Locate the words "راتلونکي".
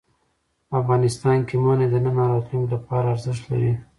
2.31-2.69